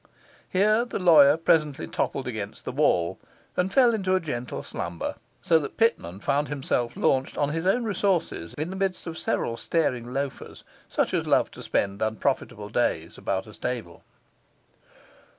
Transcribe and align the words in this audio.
Here 0.49 0.83
the 0.83 0.97
lawyer 0.97 1.37
presently 1.37 1.85
toppled 1.85 2.25
against 2.27 2.65
the 2.65 2.71
wall 2.71 3.19
and 3.55 3.71
fell 3.71 3.93
into 3.93 4.15
a 4.15 4.19
gentle 4.19 4.63
slumber; 4.63 5.13
so 5.43 5.59
that 5.59 5.77
Pitman 5.77 6.21
found 6.21 6.47
himself 6.47 6.97
launched 6.97 7.37
on 7.37 7.49
his 7.49 7.67
own 7.67 7.83
resources 7.83 8.55
in 8.57 8.71
the 8.71 8.75
midst 8.75 9.05
of 9.05 9.15
several 9.19 9.57
staring 9.57 10.11
loafers, 10.11 10.63
such 10.89 11.13
as 11.13 11.27
love 11.27 11.51
to 11.51 11.61
spend 11.61 12.01
unprofitable 12.01 12.69
days 12.69 13.19
about 13.19 13.45
a 13.45 13.53
stable. 13.53 14.03